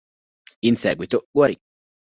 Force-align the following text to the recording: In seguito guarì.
In 0.65 0.77
seguito 0.77 1.25
guarì. 1.29 1.55